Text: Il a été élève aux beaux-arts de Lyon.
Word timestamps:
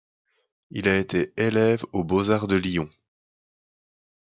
Il 0.71 0.87
a 0.87 0.97
été 0.97 1.31
élève 1.37 1.83
aux 1.93 2.03
beaux-arts 2.03 2.47
de 2.47 2.55
Lyon. 2.55 2.89